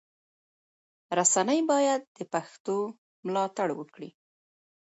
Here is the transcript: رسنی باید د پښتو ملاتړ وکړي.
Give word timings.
رسنی 1.17 1.59
باید 1.71 2.01
د 2.17 2.19
پښتو 2.33 2.77
ملاتړ 3.25 3.67
وکړي. 3.75 4.09